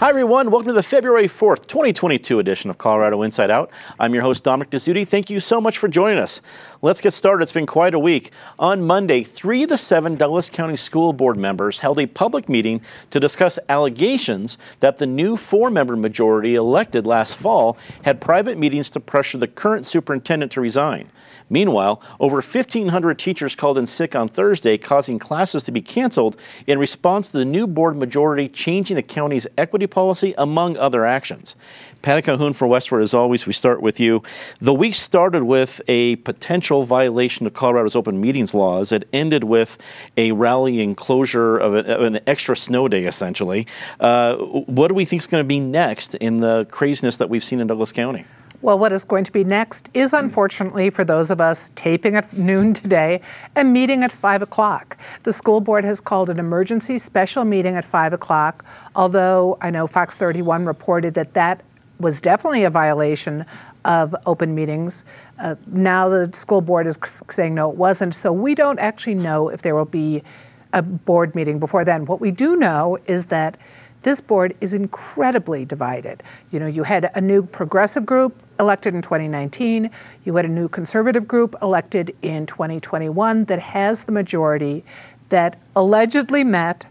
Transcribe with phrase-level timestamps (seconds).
[0.00, 0.52] Hi, everyone.
[0.52, 3.72] Welcome to the February 4th, 2022 edition of Colorado Inside Out.
[3.98, 5.04] I'm your host, Dominic Dezzutti.
[5.04, 6.40] Thank you so much for joining us.
[6.82, 7.42] Let's get started.
[7.42, 8.30] It's been quite a week.
[8.60, 12.80] On Monday, three of the seven Douglas County School Board members held a public meeting
[13.10, 18.90] to discuss allegations that the new four member majority elected last fall had private meetings
[18.90, 21.08] to pressure the current superintendent to resign.
[21.50, 26.78] Meanwhile, over 1,500 teachers called in sick on Thursday, causing classes to be canceled in
[26.78, 31.56] response to the new board majority changing the county's equity policy, among other actions.
[32.02, 34.22] Patty Calhoun for Westword, as always, we start with you.
[34.60, 38.92] The week started with a potential violation of Colorado's open meetings laws.
[38.92, 39.78] It ended with
[40.16, 43.66] a rallying closure of, a, of an extra snow day, essentially.
[43.98, 47.44] Uh, what do we think is going to be next in the craziness that we've
[47.44, 48.26] seen in Douglas County?
[48.60, 52.32] Well, what is going to be next is unfortunately for those of us taping at
[52.36, 53.20] noon today
[53.54, 54.96] and meeting at 5 o'clock.
[55.22, 58.64] The school board has called an emergency special meeting at 5 o'clock,
[58.96, 61.62] although I know Fox 31 reported that that
[62.00, 63.46] was definitely a violation
[63.84, 65.04] of open meetings.
[65.38, 66.98] Uh, now the school board is
[67.30, 68.12] saying no, it wasn't.
[68.12, 70.24] So we don't actually know if there will be
[70.72, 72.06] a board meeting before then.
[72.06, 73.56] What we do know is that
[74.02, 76.22] this board is incredibly divided.
[76.50, 79.90] You know, you had a new progressive group elected in 2019,
[80.24, 84.84] you had a new conservative group elected in 2021 that has the majority
[85.28, 86.86] that allegedly met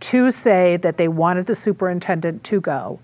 [0.00, 3.00] to say that they wanted the superintendent to go.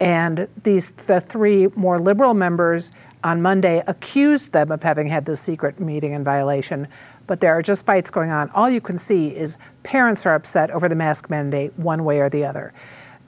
[0.00, 2.90] And these the three more liberal members
[3.24, 6.86] on Monday accused them of having had this secret meeting in violation.
[7.28, 8.50] But there are just fights going on.
[8.50, 12.28] All you can see is parents are upset over the mask mandate one way or
[12.28, 12.72] the other.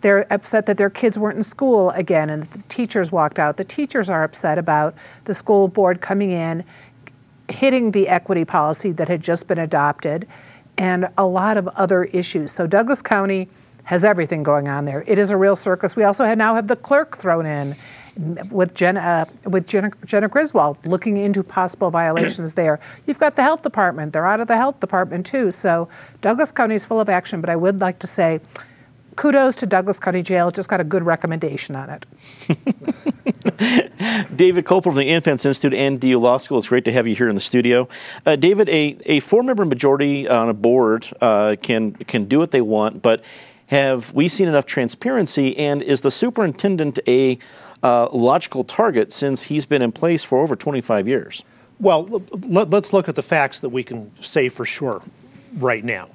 [0.00, 3.58] They're upset that their kids weren't in school again and the teachers walked out.
[3.58, 6.64] The teachers are upset about the school board coming in,
[7.48, 10.26] hitting the equity policy that had just been adopted,
[10.78, 12.52] and a lot of other issues.
[12.52, 13.48] So Douglas County
[13.84, 15.04] has everything going on there.
[15.06, 15.94] It is a real circus.
[15.94, 17.74] We also now have the clerk thrown in
[18.50, 22.80] with Jena, uh, with Jena, Jena Griswold looking into possible violations there.
[23.06, 24.12] You've got the health department.
[24.12, 25.50] They're out of the health department too.
[25.50, 25.88] So
[26.20, 27.40] Douglas County is full of action.
[27.40, 28.40] But I would like to say
[29.16, 30.50] kudos to Douglas County Jail.
[30.50, 32.06] Just got a good recommendation on it.
[34.36, 36.58] David Kopel from the Independence Institute and DU Law School.
[36.58, 37.88] It's great to have you here in the studio.
[38.24, 42.60] Uh, David, a, a four-member majority on a board uh, can can do what they
[42.60, 43.22] want, but
[43.66, 45.56] have we seen enough transparency?
[45.56, 47.38] And is the superintendent a
[47.82, 51.42] uh, logical target since he's been in place for over 25 years?
[51.78, 55.02] Well, let, us look at the facts that we can say for sure
[55.54, 56.10] right now.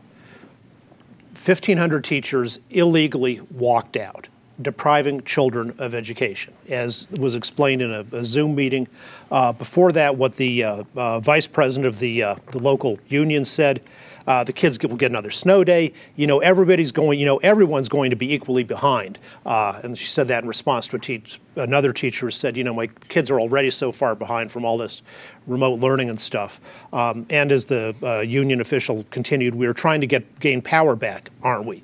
[1.34, 4.30] 1,500 teachers illegally walked out,
[4.62, 8.88] depriving children of education, as was explained in a, a Zoom meeting.
[9.30, 13.44] Uh, before that, what the uh, uh, vice president of the, uh, the local union
[13.44, 13.82] said
[14.28, 15.94] uh, the kids will get another snow day.
[16.16, 19.20] You know, everybody's going, you know, everyone's going to be equally behind.
[19.46, 22.74] Uh, and she said that in response to a teach, another teacher said, you know,
[22.74, 25.02] my kids are already so far behind from all this
[25.48, 26.60] remote learning and stuff.
[26.92, 30.96] Um, and as the uh, union official continued, we are trying to get gain power
[30.96, 31.84] back, aren't we?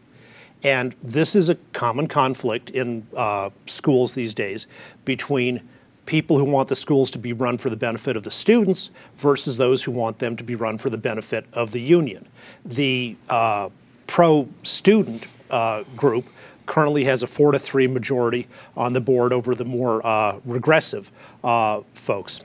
[0.64, 4.68] And this is a common conflict in uh, schools these days
[5.06, 5.68] between
[6.06, 9.58] people who want the schools to be run for the benefit of the students versus
[9.58, 12.28] those who want them to be run for the benefit of the union.
[12.66, 13.70] The uh,
[14.08, 16.26] pro student uh, group
[16.66, 21.12] currently has a four to three majority on the board over the more uh, regressive
[21.44, 22.42] uh, folks.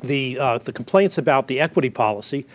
[0.00, 2.46] The, uh, the complaints about the equity policy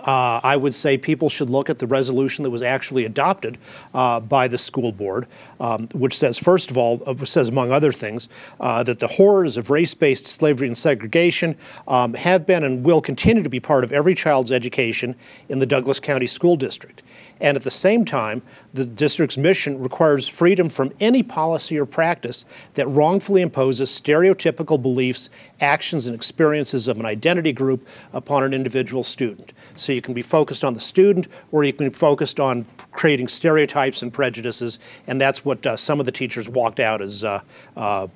[0.00, 3.58] uh, I would say people should look at the resolution that was actually adopted
[3.94, 5.26] uh, by the school board,
[5.60, 8.28] um, which says, first of all, uh, says among other things,
[8.60, 11.56] uh, that the horrors of race-based slavery and segregation
[11.88, 15.14] um, have been and will continue to be part of every child's education
[15.48, 17.02] in the Douglas County School District.
[17.40, 18.42] And at the same time,
[18.72, 25.28] the district's mission requires freedom from any policy or practice that wrongfully imposes stereotypical beliefs,
[25.60, 29.52] actions, and experiences of an identity group upon an individual student.
[29.74, 33.28] So you can be focused on the student or you can be focused on creating
[33.28, 34.78] stereotypes and prejudices.
[35.06, 37.40] And that's what uh, some of the teachers walked out as uh,
[37.76, 38.08] uh,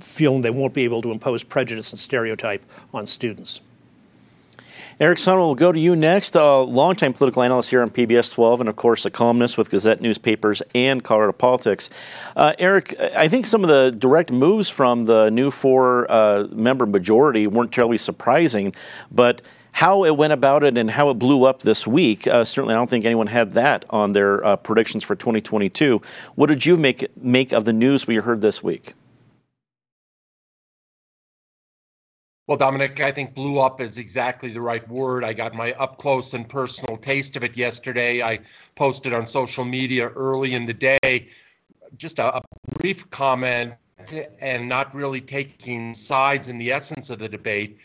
[0.00, 3.60] feeling they won't be able to impose prejudice and stereotype on students.
[5.00, 6.34] Eric Sondermann, we'll go to you next.
[6.34, 9.70] A uh, longtime political analyst here on PBS 12, and of course, a columnist with
[9.70, 11.88] Gazette newspapers and Colorado Politics.
[12.34, 16.84] Uh, Eric, I think some of the direct moves from the new four uh, member
[16.84, 18.74] majority weren't terribly surprising,
[19.12, 19.40] but
[19.78, 22.76] how it went about it and how it blew up this week, uh, certainly I
[22.76, 26.00] don't think anyone had that on their uh, predictions for 2022.
[26.34, 28.94] What did you make, make of the news we heard this week?
[32.48, 35.22] Well, Dominic, I think blew up is exactly the right word.
[35.22, 38.20] I got my up close and personal taste of it yesterday.
[38.20, 38.40] I
[38.74, 41.28] posted on social media early in the day
[41.96, 42.42] just a, a
[42.80, 43.74] brief comment
[44.40, 47.78] and not really taking sides in the essence of the debate,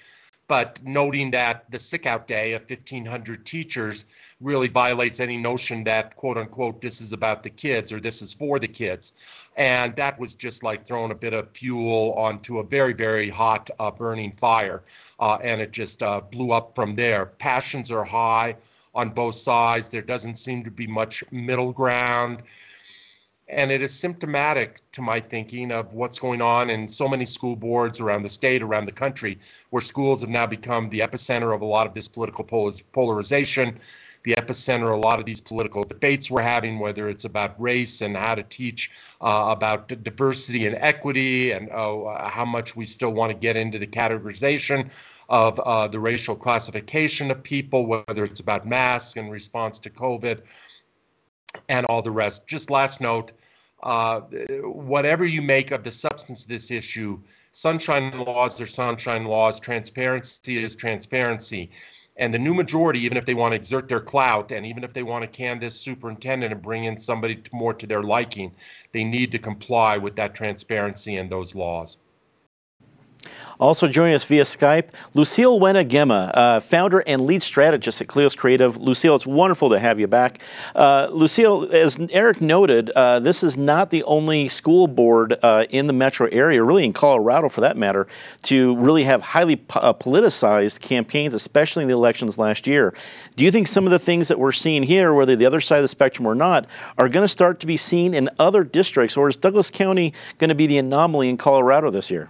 [0.48, 4.06] but noting that the sick out day of 1,500 teachers
[4.42, 8.34] really violates any notion that, quote unquote, this is about the kids or this is
[8.34, 9.14] for the kids.
[9.56, 13.70] And that was just like throwing a bit of fuel onto a very, very hot
[13.80, 14.84] uh, burning fire.
[15.20, 17.26] Uh, and it just uh, blew up from there.
[17.26, 18.56] Passions are high
[18.94, 19.90] on both sides.
[19.90, 22.44] There doesn't seem to be much middle ground.
[23.48, 27.56] And it is symptomatic to my thinking of what's going on in so many school
[27.56, 31.62] boards around the state, around the country, where schools have now become the epicenter of
[31.62, 32.46] a lot of this political
[32.94, 33.80] polarization,
[34.24, 38.02] the epicenter of a lot of these political debates we're having, whether it's about race
[38.02, 43.12] and how to teach uh, about diversity and equity, and uh, how much we still
[43.12, 44.90] want to get into the categorization
[45.28, 50.44] of uh, the racial classification of people, whether it's about masks in response to COVID
[51.70, 52.48] and all the rest.
[52.48, 53.32] Just last note
[53.84, 54.22] uh,
[54.62, 57.20] whatever you make of the substance of this issue,
[57.52, 61.70] sunshine laws are sunshine laws, transparency is transparency.
[62.16, 64.94] And the new majority, even if they want to exert their clout and even if
[64.94, 68.54] they want to can this superintendent and bring in somebody more to their liking,
[68.92, 71.98] they need to comply with that transparency and those laws.
[73.60, 78.78] Also joining us via Skype, Lucille Wena uh, founder and lead strategist at Cleos Creative.
[78.78, 80.42] Lucille, it's wonderful to have you back.
[80.76, 85.88] Uh, Lucille, as Eric noted, uh, this is not the only school board uh, in
[85.88, 88.06] the metro area, really in Colorado for that matter,
[88.42, 92.94] to really have highly po- uh, politicized campaigns, especially in the elections last year.
[93.36, 95.78] Do you think some of the things that we're seeing here, whether the other side
[95.78, 96.66] of the spectrum or not,
[96.98, 100.50] are going to start to be seen in other districts, or is Douglas County going
[100.50, 102.30] to be the anomaly in Colorado this year?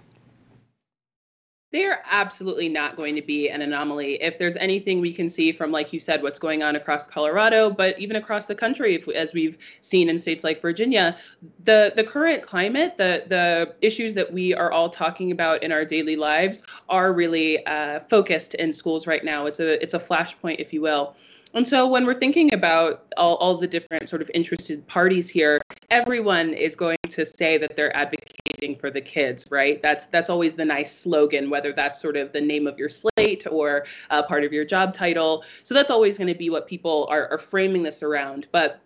[1.74, 4.14] They are absolutely not going to be an anomaly.
[4.22, 7.68] If there's anything we can see from, like you said, what's going on across Colorado,
[7.68, 11.16] but even across the country, if, as we've seen in states like Virginia,
[11.64, 15.84] the the current climate, the the issues that we are all talking about in our
[15.84, 19.46] daily lives, are really uh, focused in schools right now.
[19.46, 21.16] It's a it's a flashpoint, if you will.
[21.54, 25.60] And so when we're thinking about all, all the different sort of interested parties here,
[25.90, 29.82] everyone is going to say that they're advocating for the kids, right?
[29.82, 33.46] That's that's always the nice slogan, whether that's sort of the name of your slate
[33.50, 35.44] or uh, part of your job title.
[35.64, 38.46] So that's always going to be what people are, are framing this around.
[38.52, 38.80] But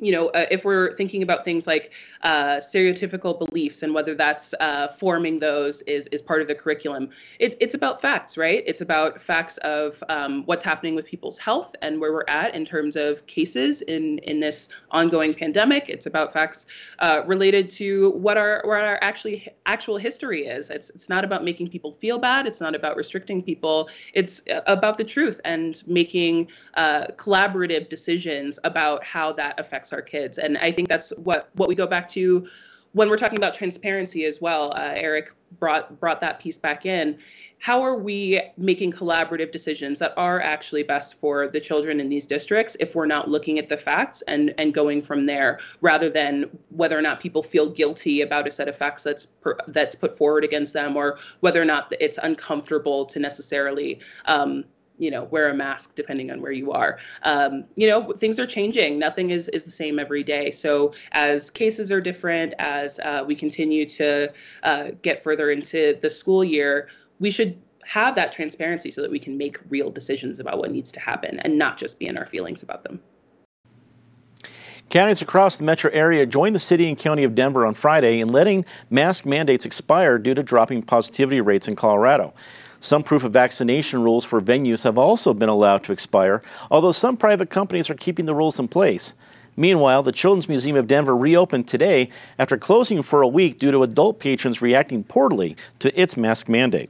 [0.00, 1.92] you know, uh, if we're thinking about things like
[2.22, 7.10] uh, stereotypical beliefs and whether that's uh, forming those is, is part of the curriculum,
[7.38, 8.62] it, it's about facts, right?
[8.66, 12.64] It's about facts of um, what's happening with people's health and where we're at in
[12.64, 15.88] terms of cases in, in this ongoing pandemic.
[15.88, 16.66] It's about facts
[16.98, 20.70] uh, related to what our what our actually actual history is.
[20.70, 22.46] It's it's not about making people feel bad.
[22.46, 23.88] It's not about restricting people.
[24.14, 30.02] It's uh, about the truth and making uh, collaborative decisions about how that affects our
[30.02, 30.38] kids.
[30.38, 32.46] And I think that's what what we go back to
[32.92, 34.72] when we're talking about transparency as well.
[34.72, 37.18] Uh, Eric brought brought that piece back in.
[37.58, 42.26] How are we making collaborative decisions that are actually best for the children in these
[42.26, 46.58] districts if we're not looking at the facts and and going from there rather than
[46.70, 50.16] whether or not people feel guilty about a set of facts that's per, that's put
[50.16, 54.64] forward against them or whether or not it's uncomfortable to necessarily um,
[55.00, 56.98] you know wear a mask depending on where you are.
[57.22, 58.98] Um, you know things are changing.
[58.98, 60.52] Nothing is is the same every day.
[60.52, 66.10] So as cases are different as uh, we continue to uh, get further into the
[66.10, 66.88] school year
[67.20, 70.90] we should have that transparency so that we can make real decisions about what needs
[70.92, 73.00] to happen and not just be in our feelings about them.
[74.88, 78.28] Counties across the metro area joined the city and county of Denver on Friday in
[78.28, 82.34] letting mask mandates expire due to dropping positivity rates in Colorado.
[82.80, 87.16] Some proof of vaccination rules for venues have also been allowed to expire, although some
[87.16, 89.14] private companies are keeping the rules in place.
[89.56, 92.08] Meanwhile, the Children's Museum of Denver reopened today
[92.38, 96.88] after closing for a week due to adult patrons reacting poorly to its mask mandate.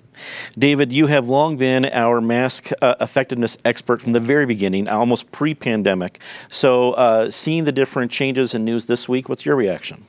[0.56, 5.32] David, you have long been our mask uh, effectiveness expert from the very beginning, almost
[5.32, 6.20] pre pandemic.
[6.48, 10.04] So, uh, seeing the different changes in news this week, what's your reaction?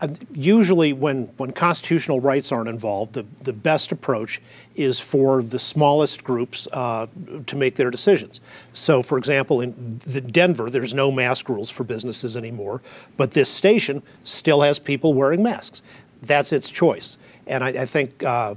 [0.00, 4.42] Uh, usually, when, when constitutional rights aren't involved, the, the best approach
[4.74, 7.06] is for the smallest groups uh,
[7.46, 8.40] to make their decisions.
[8.74, 12.82] So, for example, in the Denver, there's no mask rules for businesses anymore,
[13.16, 15.80] but this station still has people wearing masks.
[16.20, 17.16] That's its choice.
[17.46, 18.56] And I, I think uh,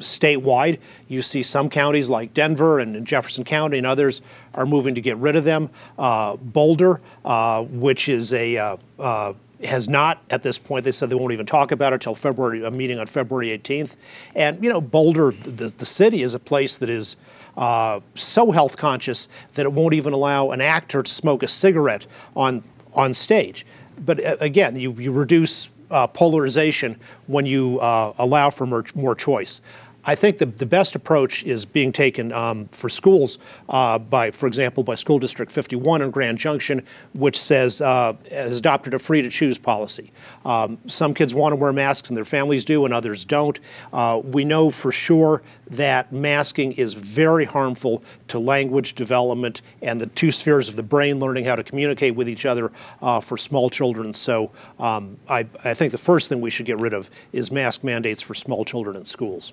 [0.00, 0.78] statewide.
[1.08, 4.20] You see some counties like Denver and Jefferson County and others
[4.54, 5.70] are moving to get rid of them.
[5.98, 8.56] Uh, Boulder, uh, which is a
[8.98, 9.32] uh,
[9.64, 10.84] has not at this point.
[10.84, 13.96] They said they won't even talk about it until February, a meeting on February 18th.
[14.36, 17.16] And you know, Boulder, the, the city, is a place that is
[17.56, 22.06] uh, so health conscious that it won't even allow an actor to smoke a cigarette
[22.36, 22.62] on
[22.94, 23.66] on stage.
[24.04, 29.14] But uh, again, you, you reduce uh, polarization when you uh, allow for more, more
[29.14, 29.60] choice.
[30.04, 33.38] I think the, the best approach is being taken um, for schools
[33.68, 38.58] uh, by, for example, by School District 51 in Grand Junction, which says uh, has
[38.58, 40.10] adopted a free to choose policy.
[40.44, 43.60] Um, some kids want to wear masks and their families do, and others don't.
[43.92, 50.06] Uh, we know for sure that masking is very harmful to language development and the
[50.06, 52.70] two spheres of the brain learning how to communicate with each other
[53.02, 54.12] uh, for small children.
[54.12, 57.84] So um, I, I think the first thing we should get rid of is mask
[57.84, 59.52] mandates for small children in schools.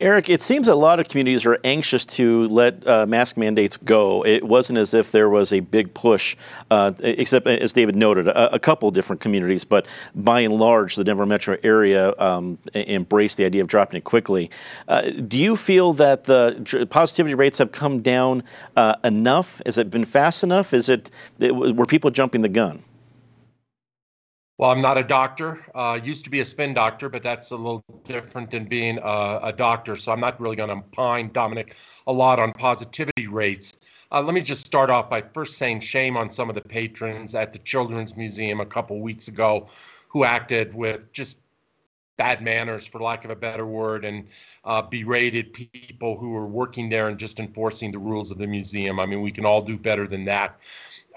[0.00, 4.24] Eric, it seems a lot of communities are anxious to let uh, mask mandates go.
[4.24, 6.36] It wasn't as if there was a big push,
[6.70, 11.02] uh, except as David noted, a, a, couple different communities, but by and large, the
[11.02, 14.52] Denver metro area um, embraced the idea of dropping it quickly.
[14.86, 18.44] Uh, do you feel that the positivity rates have come down
[18.76, 19.60] uh, enough?
[19.66, 20.72] Has it been fast enough?
[20.72, 22.84] Is it were people jumping the gun?
[24.58, 25.64] Well, I'm not a doctor.
[25.72, 29.40] Uh, used to be a spin doctor, but that's a little different than being a,
[29.44, 29.94] a doctor.
[29.94, 31.76] So I'm not really going to pine Dominic
[32.08, 33.72] a lot on positivity rates.
[34.10, 37.36] Uh, let me just start off by first saying shame on some of the patrons
[37.36, 39.68] at the Children's Museum a couple weeks ago
[40.08, 41.38] who acted with just
[42.16, 44.26] bad manners, for lack of a better word, and
[44.64, 48.98] uh, berated people who were working there and just enforcing the rules of the museum.
[48.98, 50.60] I mean, we can all do better than that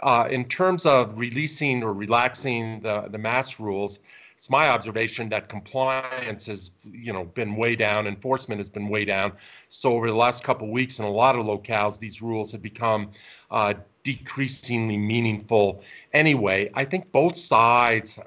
[0.02, 4.00] uh, in terms of releasing or relaxing the, the mask rules,
[4.42, 9.06] it's my observation that compliance has you know been way down enforcement has been way
[9.06, 9.34] down.
[9.70, 12.64] So over the last couple of weeks in a lot of locales these rules have
[12.64, 13.12] become
[13.52, 15.84] uh, decreasingly meaningful.
[16.12, 18.18] Anyway i think both sides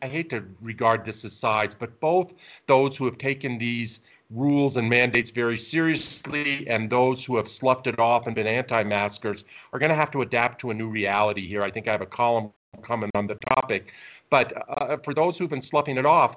[0.00, 3.98] i hate to regard this as sides but both those who have taken these
[4.34, 9.44] rules and mandates very seriously, and those who have sloughed it off and been anti-maskers
[9.72, 11.62] are going to have to adapt to a new reality here.
[11.62, 12.50] I think I have a column
[12.82, 13.92] coming on the topic,
[14.30, 16.36] but uh, for those who've been sloughing it off,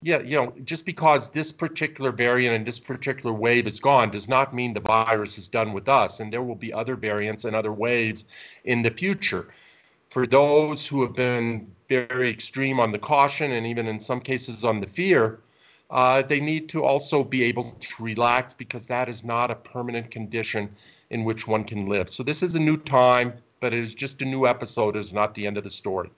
[0.00, 4.28] yeah, you know, just because this particular variant and this particular wave is gone does
[4.28, 7.56] not mean the virus is done with us, and there will be other variants and
[7.56, 8.26] other waves
[8.64, 9.48] in the future.
[10.10, 14.64] For those who have been very extreme on the caution and even in some cases
[14.64, 15.40] on the fear,
[15.94, 20.10] uh, they need to also be able to relax because that is not a permanent
[20.10, 20.68] condition
[21.10, 22.10] in which one can live.
[22.10, 24.96] So this is a new time, but it is just a new episode.
[24.96, 26.10] It is not the end of the story.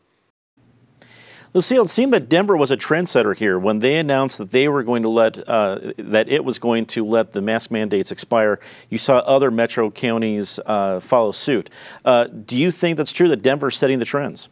[1.52, 4.82] Lucille, it seemed that Denver was a trendsetter here when they announced that they were
[4.82, 8.58] going to let uh, that it was going to let the mask mandates expire.
[8.88, 11.70] You saw other metro counties uh, follow suit.
[12.04, 14.48] Uh, do you think that's true that Denver's setting the trends?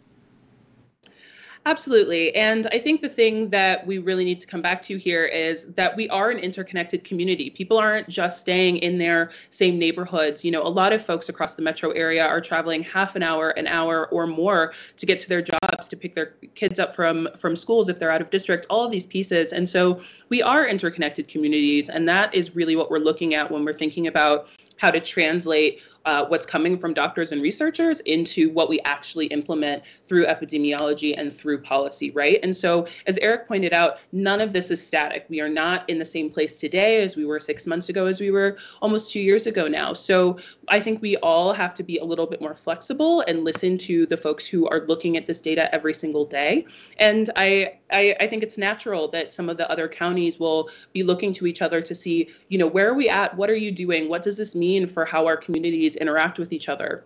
[1.66, 2.35] Absolutely.
[2.35, 5.64] And I think the thing that we really need to come back to here is
[5.76, 7.49] that we are an interconnected community.
[7.49, 10.44] People aren't just staying in their same neighborhoods.
[10.44, 13.50] You know, a lot of folks across the metro area are traveling half an hour,
[13.50, 17.30] an hour or more to get to their jobs, to pick their kids up from
[17.35, 19.54] from schools if they're out of district, all of these pieces.
[19.54, 23.64] And so we are interconnected communities and that is really what we're looking at when
[23.64, 28.68] we're thinking about how to translate uh, what's coming from doctors and researchers into what
[28.68, 32.38] we actually implement through epidemiology and through policy, right?
[32.42, 35.26] And so, as Eric pointed out, none of this is static.
[35.28, 38.20] We are not in the same place today as we were six months ago, as
[38.20, 39.92] we were almost two years ago now.
[39.92, 43.78] So, I think we all have to be a little bit more flexible and listen
[43.78, 46.66] to the folks who are looking at this data every single day.
[46.99, 51.03] And I, I, I think it's natural that some of the other counties will be
[51.03, 53.37] looking to each other to see, you know, where are we at?
[53.37, 54.09] What are you doing?
[54.09, 57.05] What does this mean for how our communities interact with each other.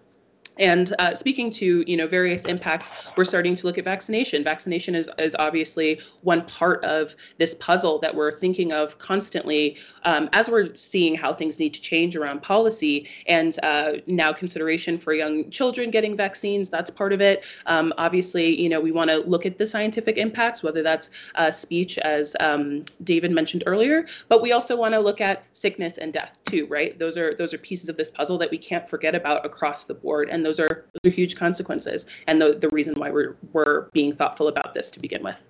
[0.59, 4.45] And uh, speaking to you know various impacts, we're starting to look at vaccination.
[4.45, 10.29] Vaccination is, is obviously one part of this puzzle that we're thinking of constantly um,
[10.33, 15.13] as we're seeing how things need to change around policy and uh, now consideration for
[15.13, 16.69] young children getting vaccines.
[16.69, 17.45] That's part of it.
[17.67, 21.51] Um, obviously, you know we want to look at the scientific impacts, whether that's uh,
[21.51, 26.13] speech, as um, David mentioned earlier, but we also want to look at sickness and
[26.13, 26.67] death too.
[26.67, 26.99] Right?
[26.99, 29.95] Those are those are pieces of this puzzle that we can't forget about across the
[29.95, 30.29] board.
[30.31, 34.15] And those are those are huge consequences, and the the reason why we're we're being
[34.15, 35.45] thoughtful about this to begin with.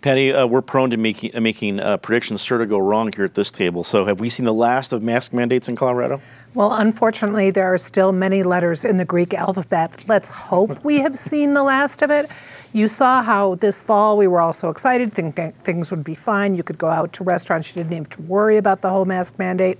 [0.00, 3.24] Patty, uh, we're prone to making, uh, making uh, predictions sure to go wrong here
[3.24, 3.82] at this table.
[3.82, 6.20] So, have we seen the last of mask mandates in Colorado?
[6.52, 10.04] Well, unfortunately, there are still many letters in the Greek alphabet.
[10.06, 12.30] Let's hope we have seen the last of it.
[12.72, 16.54] You saw how this fall we were all so excited, thinking things would be fine.
[16.54, 19.38] You could go out to restaurants, you didn't have to worry about the whole mask
[19.38, 19.78] mandate.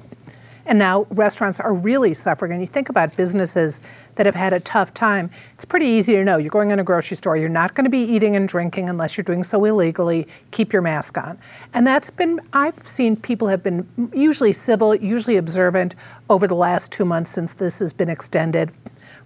[0.66, 2.52] And now restaurants are really suffering.
[2.52, 3.80] And you think about businesses
[4.16, 6.36] that have had a tough time, it's pretty easy to know.
[6.36, 9.16] You're going in a grocery store, you're not going to be eating and drinking unless
[9.16, 10.26] you're doing so illegally.
[10.50, 11.38] Keep your mask on.
[11.72, 15.94] And that's been, I've seen people have been usually civil, usually observant
[16.30, 18.72] over the last two months since this has been extended.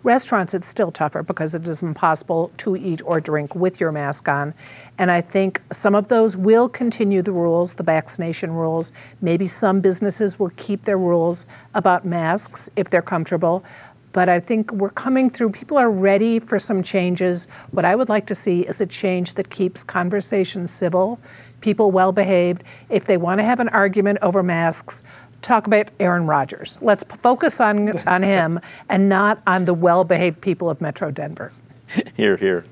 [0.04, 4.28] Restaurants, it's still tougher because it is impossible to eat or drink with your mask
[4.28, 4.54] on.
[4.96, 8.92] And I think some of those will continue the rules, the vaccination rules.
[9.20, 13.64] Maybe some businesses will keep their rules about masks if they're comfortable.
[14.12, 17.46] But I think we're coming through, people are ready for some changes.
[17.72, 21.20] What I would like to see is a change that keeps conversation civil,
[21.60, 22.62] people well behaved.
[22.88, 25.02] If they want to have an argument over masks,
[25.42, 26.78] talk about Aaron Rodgers.
[26.80, 31.52] Let's focus on, on him and not on the well behaved people of Metro Denver.
[32.16, 32.64] here, here.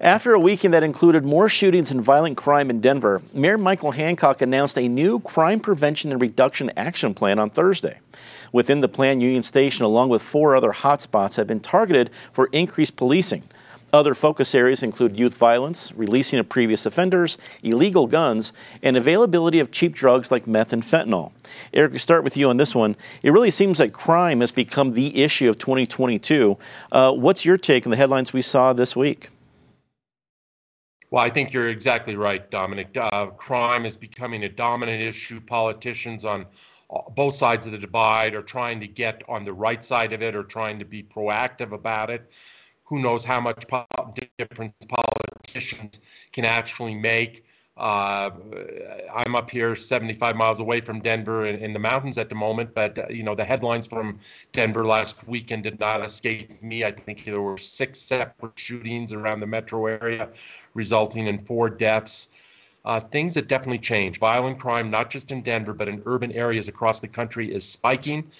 [0.00, 4.42] After a weekend that included more shootings and violent crime in Denver, Mayor Michael Hancock
[4.42, 8.00] announced a new crime prevention and reduction action plan on Thursday.
[8.50, 12.96] Within the plan, Union Station, along with four other hotspots, have been targeted for increased
[12.96, 13.44] policing.
[13.94, 18.50] Other focus areas include youth violence, releasing of previous offenders, illegal guns,
[18.82, 21.30] and availability of cheap drugs like meth and fentanyl.
[21.74, 22.96] Eric, we start with you on this one.
[23.22, 26.56] It really seems like crime has become the issue of 2022.
[26.90, 29.28] Uh, what's your take on the headlines we saw this week?
[31.10, 32.96] Well, I think you're exactly right, Dominic.
[32.96, 35.38] Uh, crime is becoming a dominant issue.
[35.38, 36.46] Politicians on
[37.14, 40.34] both sides of the divide are trying to get on the right side of it
[40.34, 42.32] or trying to be proactive about it
[42.92, 43.64] who knows how much
[44.36, 45.98] difference politicians
[46.30, 47.46] can actually make.
[47.74, 48.28] Uh,
[49.16, 52.74] I'm up here 75 miles away from Denver in, in the mountains at the moment,
[52.74, 54.18] but uh, you know the headlines from
[54.52, 56.84] Denver last weekend did not escape me.
[56.84, 60.28] I think there were six separate shootings around the metro area,
[60.74, 62.28] resulting in four deaths.
[62.84, 64.20] Uh, things have definitely changed.
[64.20, 68.30] Violent crime, not just in Denver, but in urban areas across the country, is spiking.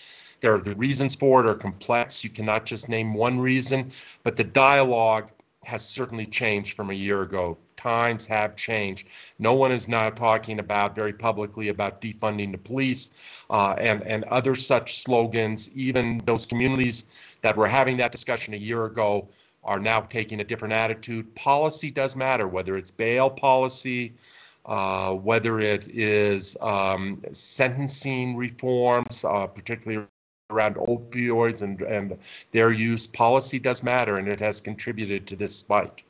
[0.42, 2.24] There are the reasons for it are complex.
[2.24, 3.92] You cannot just name one reason,
[4.24, 5.30] but the dialogue
[5.62, 7.56] has certainly changed from a year ago.
[7.76, 9.06] Times have changed.
[9.38, 13.12] No one is now talking about very publicly about defunding the police
[13.50, 15.70] uh, and and other such slogans.
[15.74, 17.04] Even those communities
[17.42, 19.28] that were having that discussion a year ago
[19.62, 21.32] are now taking a different attitude.
[21.36, 24.14] Policy does matter, whether it's bail policy,
[24.66, 30.04] uh, whether it is um, sentencing reforms, uh, particularly
[30.52, 32.18] around opioids and, and
[32.52, 36.04] their use, policy does matter, and it has contributed to this spike.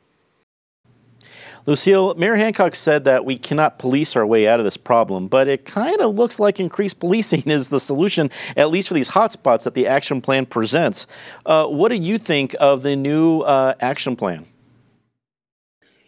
[1.65, 5.47] Lucille, Mayor Hancock said that we cannot police our way out of this problem, but
[5.47, 9.63] it kind of looks like increased policing is the solution, at least for these hotspots
[9.63, 11.07] that the action plan presents.
[11.47, 14.47] Uh, what do you think of the new uh, action plan?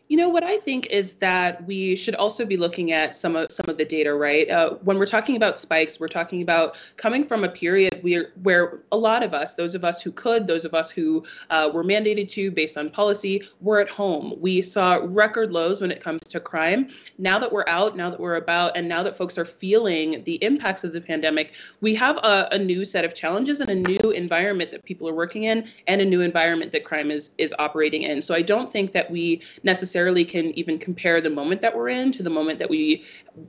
[0.08, 3.50] You know what I think is that we should also be looking at some of
[3.50, 4.48] some of the data, right?
[4.50, 8.80] Uh, when we're talking about spikes, we're talking about coming from a period where where
[8.92, 11.82] a lot of us, those of us who could, those of us who uh, were
[11.82, 14.34] mandated to based on policy, were at home.
[14.38, 16.90] We saw record lows when it comes to crime.
[17.16, 20.34] Now that we're out, now that we're about, and now that folks are feeling the
[20.44, 24.10] impacts of the pandemic, we have a, a new set of challenges and a new
[24.10, 28.02] environment that people are working in, and a new environment that crime is is operating
[28.02, 28.20] in.
[28.20, 31.88] So I don't think that we necessarily necessarily can even compare the moment that we're
[31.88, 33.04] in to the moment that we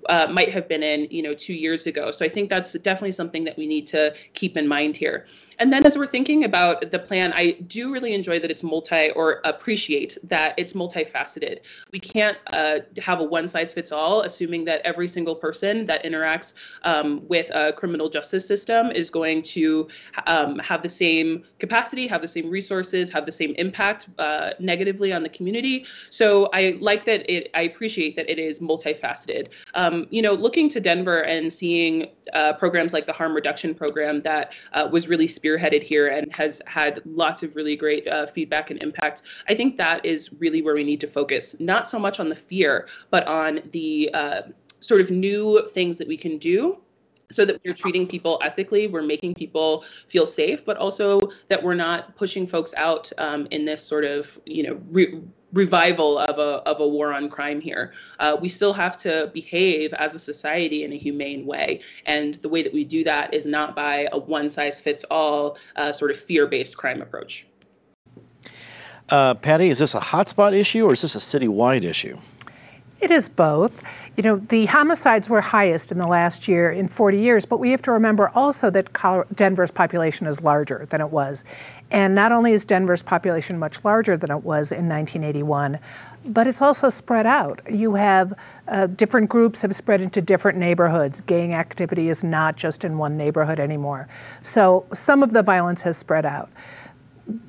[0.08, 2.12] uh, might have been in, you know, two years ago.
[2.12, 5.26] So I think that's definitely something that we need to keep in mind here.
[5.60, 9.12] And then as we're thinking about the plan, I do really enjoy that it's multi
[9.12, 11.60] or appreciate that it's multifaceted.
[11.92, 16.04] We can't uh, have a one size fits all, assuming that every single person that
[16.04, 19.88] interacts um, with a criminal justice system is going to
[20.28, 25.14] um, have the same capacity, have the same resources, have the same impact uh, negatively
[25.14, 25.86] on the community.
[26.10, 29.50] So I like that it, I appreciate that it is multifaceted.
[29.74, 34.22] Um, you know, looking to Denver and seeing uh, programs like the harm reduction program
[34.24, 38.72] that uh, was really spearheaded here and has had lots of really great uh, feedback
[38.72, 39.22] and impact.
[39.48, 42.36] I think that is really where we need to focus, not so much on the
[42.36, 44.42] fear, but on the uh,
[44.80, 46.78] sort of new things that we can do
[47.32, 51.76] so that we're treating people ethically, we're making people feel safe, but also that we're
[51.76, 55.22] not pushing folks out um, in this sort of, you know, re-
[55.54, 57.94] revival of a, of a war on crime here.
[58.20, 61.80] Uh, we still have to behave as a society in a humane way.
[62.06, 65.58] And the way that we do that is not by a one size fits all
[65.76, 67.48] uh, sort of fear based crime approach.
[69.08, 72.18] Uh, Patty, is this a hotspot issue or is this a citywide issue?
[73.00, 73.84] It is both.
[74.16, 77.72] You know, the homicides were highest in the last year in 40 years, but we
[77.72, 78.90] have to remember also that
[79.36, 81.44] Denver's population is larger than it was.
[81.92, 85.80] And not only is Denver's population much larger than it was in 1981,
[86.28, 87.62] but it's also spread out.
[87.70, 88.34] You have
[88.70, 91.20] uh, different groups have spread into different neighborhoods.
[91.22, 94.08] Gang activity is not just in one neighborhood anymore.
[94.42, 96.50] So some of the violence has spread out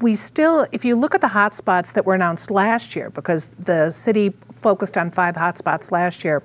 [0.00, 3.90] we still, if you look at the hotspots that were announced last year, because the
[3.90, 6.42] city focused on five hotspots last year,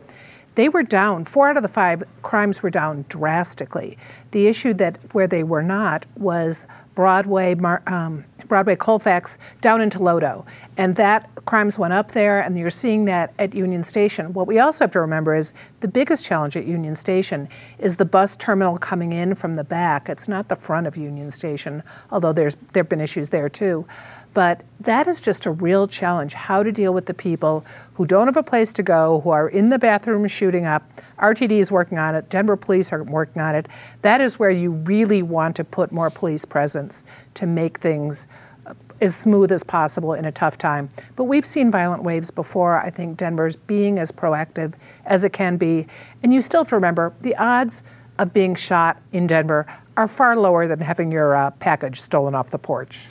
[0.55, 1.25] they were down.
[1.25, 3.97] Four out of the five crimes were down drastically.
[4.31, 7.55] The issue that where they were not was Broadway,
[7.87, 10.45] um, Broadway Colfax down into Lodo.
[10.77, 14.33] And that crimes went up there, and you're seeing that at Union Station.
[14.33, 17.47] What we also have to remember is the biggest challenge at Union Station
[17.79, 20.09] is the bus terminal coming in from the back.
[20.09, 23.85] It's not the front of Union Station, although there's there have been issues there too.
[24.33, 27.65] But that is just a real challenge how to deal with the people
[27.95, 30.83] who don't have a place to go, who are in the bathroom shooting up.
[31.19, 33.67] RTD is working on it, Denver police are working on it.
[34.01, 37.03] That is where you really want to put more police presence
[37.35, 38.27] to make things
[38.65, 40.89] uh, as smooth as possible in a tough time.
[41.15, 42.79] But we've seen violent waves before.
[42.79, 44.73] I think Denver's being as proactive
[45.05, 45.87] as it can be.
[46.23, 47.83] And you still have to remember the odds
[48.17, 49.65] of being shot in Denver
[49.97, 53.07] are far lower than having your uh, package stolen off the porch.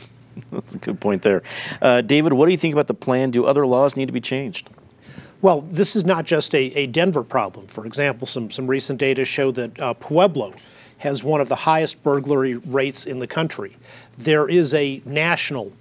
[0.50, 1.42] That's a good point there.
[1.80, 3.30] Uh, David, what do you think about the plan?
[3.30, 4.68] Do other laws need to be changed?
[5.42, 7.66] Well, this is not just a, a Denver problem.
[7.66, 10.52] For example, some, some recent data show that uh, Pueblo
[10.98, 13.76] has one of the highest burglary rates in the country.
[14.18, 15.72] There is a national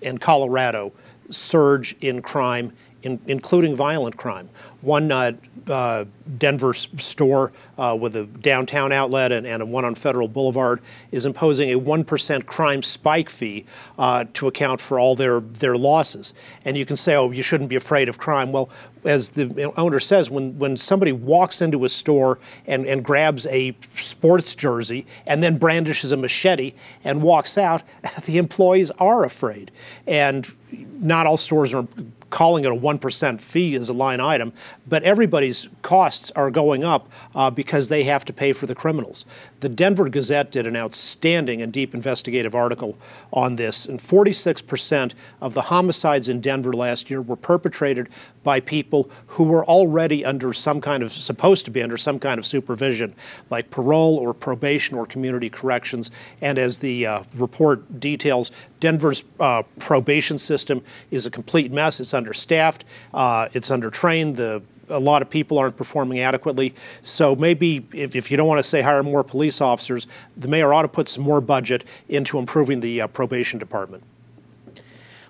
[0.00, 0.92] in Colorado
[1.30, 4.48] surge in crime, in, including violent crime.
[4.80, 5.32] One uh,
[5.68, 6.04] uh,
[6.38, 11.70] Denver store uh, with a downtown outlet and, and one on Federal Boulevard is imposing
[11.70, 13.64] a 1% crime spike fee
[13.98, 16.34] uh, to account for all their, their losses.
[16.64, 18.52] And you can say, oh, you shouldn't be afraid of crime.
[18.52, 18.70] Well,
[19.04, 23.76] as the owner says, when, when somebody walks into a store and, and grabs a
[23.96, 26.72] sports jersey and then brandishes a machete
[27.04, 27.82] and walks out,
[28.24, 29.70] the employees are afraid.
[30.06, 30.52] And
[31.00, 31.86] not all stores are
[32.32, 34.52] calling it a 1% fee as a line item,
[34.88, 39.24] but everybody's costs are going up uh, because they have to pay for the criminals.
[39.62, 42.98] The Denver Gazette did an outstanding and deep investigative article
[43.32, 48.08] on this, and 46% of the homicides in Denver last year were perpetrated
[48.42, 52.40] by people who were already under some kind of, supposed to be under some kind
[52.40, 53.14] of supervision,
[53.50, 56.10] like parole or probation or community corrections.
[56.40, 62.00] And as the uh, report details, Denver's uh, probation system is a complete mess.
[62.00, 64.34] It's understaffed, uh, it's undertrained.
[64.34, 64.60] The
[64.92, 66.74] a lot of people aren't performing adequately.
[67.02, 70.72] So maybe if, if, you don't want to say hire more police officers, the mayor
[70.72, 74.04] ought to put some more budget into improving the uh, probation department.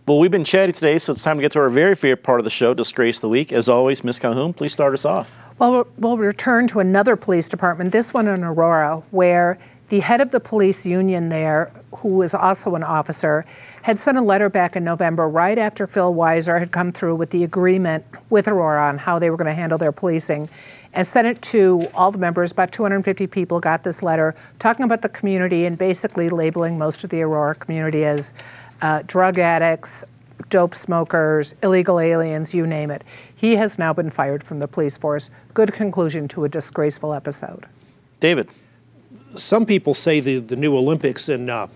[0.07, 2.40] Well, we've been chatting today, so it's time to get to our very favorite part
[2.40, 3.53] of the show, Disgrace of the Week.
[3.53, 4.18] As always, Ms.
[4.18, 5.38] Calhoun, please start us off.
[5.61, 9.59] Well, we'll return to another police department, this one in Aurora, where
[9.90, 13.44] the head of the police union there, who is also an officer,
[13.83, 17.31] had sent a letter back in November, right after Phil Weiser had come through with
[17.31, 20.48] the agreement with Aurora on how they were going to handle their policing,
[20.92, 22.52] and sent it to all the members.
[22.52, 27.11] About 250 people got this letter talking about the community and basically labeling most of
[27.11, 28.33] the Aurora community as
[28.83, 30.05] uh, drug addicts,
[30.50, 33.02] dope smokers, illegal aliens, you name it.
[33.35, 35.31] He has now been fired from the police force.
[35.55, 37.66] Good conclusion to a disgraceful episode.
[38.20, 38.48] David.
[39.35, 41.66] Some people say the, the new Olympics in uh,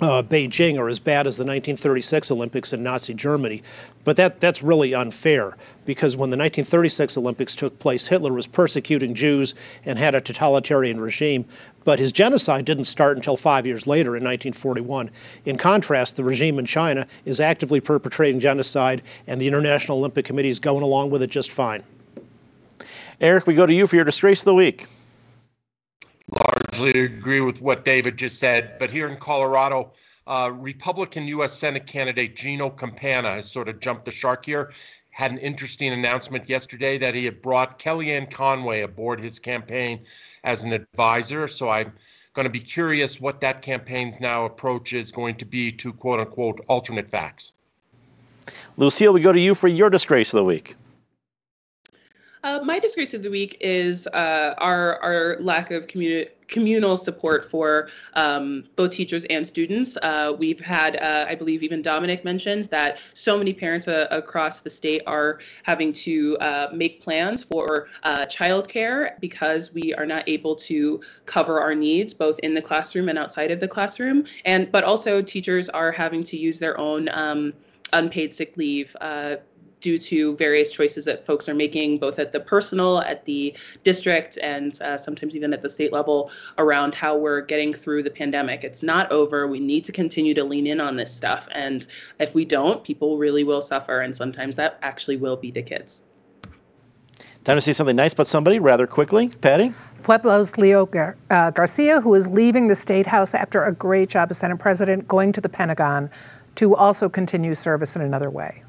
[0.00, 3.62] uh, Beijing are as bad as the 1936 Olympics in Nazi Germany.
[4.02, 9.14] But that, that's really unfair because when the 1936 Olympics took place, Hitler was persecuting
[9.14, 9.54] Jews
[9.84, 11.44] and had a totalitarian regime.
[11.84, 15.10] But his genocide didn't start until five years later in 1941.
[15.44, 20.48] In contrast, the regime in China is actively perpetrating genocide, and the International Olympic Committee
[20.48, 21.82] is going along with it just fine.
[23.20, 24.86] Eric, we go to you for your disgrace of the week
[26.30, 28.78] largely agree with what David just said.
[28.78, 29.92] But here in Colorado,
[30.26, 31.52] uh, Republican U.S.
[31.52, 34.72] Senate candidate Gino Campana has sort of jumped the shark here.
[35.10, 40.04] Had an interesting announcement yesterday that he had brought Kellyanne Conway aboard his campaign
[40.42, 41.46] as an advisor.
[41.46, 41.92] So I'm
[42.32, 46.20] going to be curious what that campaign's now approach is going to be to quote
[46.20, 47.52] unquote alternate facts.
[48.76, 50.76] Lucille, we go to you for your disgrace of the week.
[52.44, 57.50] Uh, my disgrace of the week is uh, our our lack of communi- communal support
[57.50, 59.96] for um, both teachers and students.
[59.96, 64.60] Uh, we've had, uh, I believe, even Dominic mentioned that so many parents uh, across
[64.60, 70.54] the state are having to uh, make plans for childcare because we are not able
[70.54, 74.22] to cover our needs both in the classroom and outside of the classroom.
[74.44, 77.54] And but also teachers are having to use their own um,
[77.94, 78.94] unpaid sick leave
[79.84, 84.38] due to various choices that folks are making, both at the personal, at the district,
[84.42, 88.64] and uh, sometimes even at the state level around how we're getting through the pandemic.
[88.64, 89.46] It's not over.
[89.46, 91.46] We need to continue to lean in on this stuff.
[91.52, 91.86] And
[92.18, 94.00] if we don't, people really will suffer.
[94.00, 96.02] And sometimes that actually will be the kids.
[97.44, 99.28] Time to see something nice about somebody rather quickly.
[99.42, 99.74] Patty?
[100.02, 104.30] Pueblo's Leroy Gar- uh, Garcia, who is leaving the State House after a great job
[104.30, 106.08] as Senate President, going to the Pentagon
[106.54, 108.62] to also continue service in another way.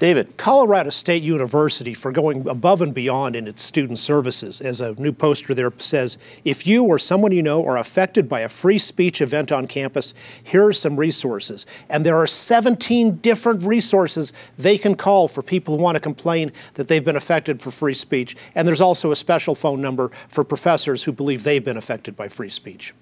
[0.00, 0.38] David.
[0.38, 4.62] Colorado State University for going above and beyond in its student services.
[4.62, 8.40] As a new poster there says, if you or someone you know are affected by
[8.40, 11.66] a free speech event on campus, here are some resources.
[11.90, 16.50] And there are 17 different resources they can call for people who want to complain
[16.74, 18.34] that they've been affected for free speech.
[18.54, 22.28] And there's also a special phone number for professors who believe they've been affected by
[22.28, 22.94] free speech.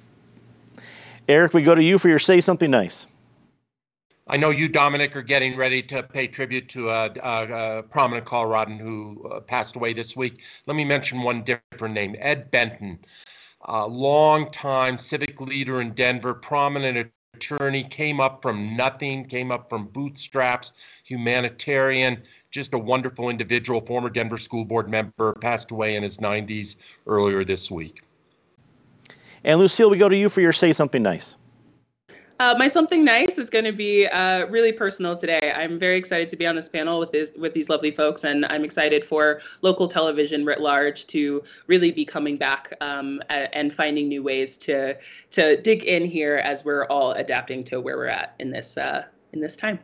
[1.28, 3.06] Eric, we go to you for your Say Something Nice.
[4.30, 8.26] I know you, Dominic, are getting ready to pay tribute to a, a, a prominent
[8.26, 10.42] Coloradan who uh, passed away this week.
[10.66, 12.98] Let me mention one different name Ed Benton,
[13.62, 19.86] a long-time civic leader in Denver, prominent attorney, came up from nothing, came up from
[19.86, 20.72] bootstraps,
[21.04, 26.76] humanitarian, just a wonderful individual, former Denver school board member, passed away in his 90s
[27.06, 28.02] earlier this week.
[29.42, 31.38] And Lucille, we go to you for your Say Something Nice.
[32.40, 35.52] Uh, my something nice is going to be uh, really personal today.
[35.56, 38.46] I'm very excited to be on this panel with this, with these lovely folks, and
[38.46, 44.06] I'm excited for local television writ large to really be coming back um, and finding
[44.06, 44.96] new ways to
[45.32, 49.04] to dig in here as we're all adapting to where we're at in this uh,
[49.32, 49.80] in this time.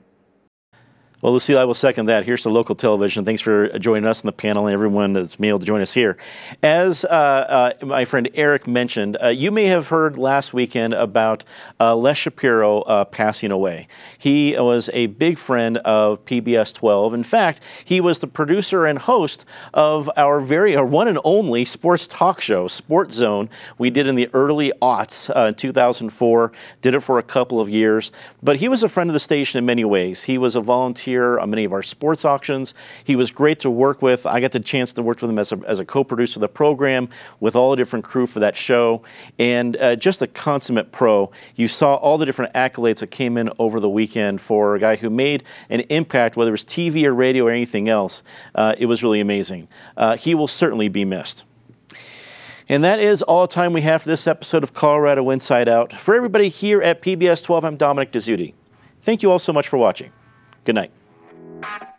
[1.22, 2.26] Well, Lucille, I will second that.
[2.26, 3.24] Here's the local television.
[3.24, 5.94] Thanks for joining us in the panel and everyone that's been able to join us
[5.94, 6.18] here.
[6.62, 11.42] As uh, uh, my friend Eric mentioned, uh, you may have heard last weekend about
[11.80, 13.88] uh, Les Shapiro uh, passing away.
[14.18, 17.14] He was a big friend of PBS 12.
[17.14, 21.64] In fact, he was the producer and host of our very our one and only
[21.64, 23.48] sports talk show, Sports Zone.
[23.78, 26.52] We did in the early aughts uh, in 2004.
[26.82, 29.58] Did it for a couple of years, but he was a friend of the station
[29.58, 30.24] in many ways.
[30.24, 32.74] He was a volunteer on many of our sports auctions.
[33.04, 34.26] He was great to work with.
[34.26, 36.48] I got the chance to work with him as a, as a co-producer of the
[36.48, 37.08] program
[37.40, 39.02] with all the different crew for that show,
[39.38, 41.30] and uh, just a consummate pro.
[41.56, 44.96] You saw all the different accolades that came in over the weekend for a guy
[44.96, 48.22] who made an impact, whether it was TV or radio or anything else.
[48.54, 49.68] Uh, it was really amazing.
[49.96, 51.44] Uh, he will certainly be missed.
[52.68, 55.92] And that is all the time we have for this episode of Colorado Inside Out.
[55.92, 58.54] For everybody here at PBS 12, I'm Dominic Dezzutti.
[59.02, 60.12] Thank you all so much for watching.
[60.64, 61.03] Good night.
[61.64, 61.93] Thank you.